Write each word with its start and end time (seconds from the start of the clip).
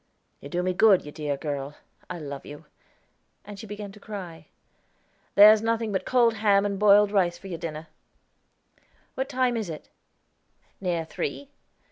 "You 0.39 0.49
do 0.49 0.63
me 0.63 0.73
good, 0.73 1.05
you 1.05 1.11
dear 1.11 1.37
girl; 1.37 1.75
I 2.09 2.17
love 2.17 2.43
you"; 2.43 2.65
and 3.45 3.59
she 3.59 3.67
began 3.67 3.91
to 3.91 3.99
cry. 3.99 4.47
"There's 5.35 5.61
nothing 5.61 5.91
but 5.91 6.07
cold 6.07 6.33
ham 6.37 6.65
and 6.65 6.79
boiled 6.79 7.11
rice 7.11 7.37
for 7.37 7.45
your 7.45 7.59
dinner." 7.59 7.85
"What 9.13 9.29
time 9.29 9.55
is 9.55 9.69
it?" 9.69 9.89
"Near 10.79 11.05
three." 11.05 11.51